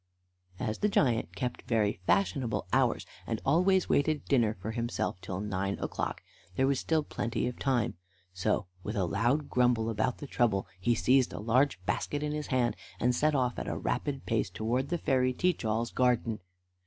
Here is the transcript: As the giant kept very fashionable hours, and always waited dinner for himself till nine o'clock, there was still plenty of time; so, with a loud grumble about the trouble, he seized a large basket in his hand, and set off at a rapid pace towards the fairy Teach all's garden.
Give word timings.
As 0.59 0.79
the 0.79 0.89
giant 0.89 1.35
kept 1.35 1.61
very 1.67 1.99
fashionable 2.07 2.65
hours, 2.73 3.05
and 3.27 3.39
always 3.45 3.87
waited 3.87 4.25
dinner 4.25 4.55
for 4.59 4.71
himself 4.71 5.21
till 5.21 5.39
nine 5.39 5.77
o'clock, 5.77 6.23
there 6.55 6.65
was 6.65 6.79
still 6.79 7.03
plenty 7.03 7.45
of 7.45 7.59
time; 7.59 7.93
so, 8.33 8.65
with 8.81 8.95
a 8.95 9.05
loud 9.05 9.47
grumble 9.47 9.91
about 9.91 10.17
the 10.17 10.25
trouble, 10.25 10.65
he 10.79 10.95
seized 10.95 11.33
a 11.33 11.39
large 11.39 11.79
basket 11.85 12.23
in 12.23 12.31
his 12.31 12.47
hand, 12.47 12.75
and 12.99 13.13
set 13.13 13.35
off 13.35 13.59
at 13.59 13.67
a 13.67 13.77
rapid 13.77 14.25
pace 14.25 14.49
towards 14.49 14.89
the 14.89 14.97
fairy 14.97 15.33
Teach 15.33 15.63
all's 15.63 15.91
garden. 15.91 16.39